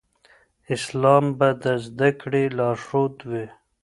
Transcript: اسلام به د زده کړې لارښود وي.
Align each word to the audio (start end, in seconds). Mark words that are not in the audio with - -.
اسلام 0.75 1.25
به 1.37 1.49
د 1.63 1.65
زده 1.85 2.09
کړې 2.21 2.43
لارښود 2.57 3.15
وي. 3.29 3.45